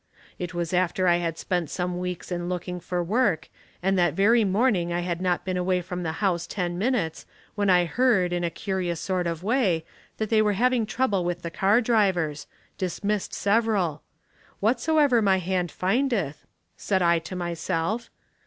It 0.39 0.55
was 0.55 0.73
after 0.73 1.07
I 1.07 1.17
had 1.17 1.37
spent 1.37 1.69
some 1.69 1.99
weeks 1.99 2.31
in 2.31 2.49
looking 2.49 2.79
for 2.79 3.03
work, 3.03 3.49
and 3.83 3.99
that 3.99 4.15
very 4.15 4.43
morning 4.43 4.91
I 4.91 5.01
had 5.01 5.21
not 5.21 5.45
been 5.45 5.57
away 5.57 5.79
from 5.83 6.01
the 6.01 6.13
house 6.25 6.47
ten 6.47 6.75
minutes 6.79 7.27
when 7.53 7.69
I 7.69 7.85
heard, 7.85 8.33
in 8.33 8.43
a 8.43 8.49
curious 8.49 8.99
sort 8.99 9.27
of 9.27 9.43
way, 9.43 9.85
that 10.17 10.31
they 10.31 10.41
were 10.41 10.53
having 10.53 10.87
trouble 10.87 11.23
with 11.23 11.43
the 11.43 11.51
car 11.51 11.81
drivers— 11.81 12.47
dismissed 12.79 13.35
several.' 13.35 14.01
Whatsoever 14.59 15.21
thy 15.21 15.37
hand 15.37 15.69
findeth,' 15.69 16.47
said 16.75 17.03
I 17.03 17.19
to 17.19 17.35
myself. 17.35 18.09